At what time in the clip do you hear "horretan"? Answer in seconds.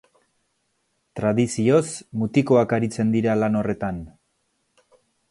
3.61-4.01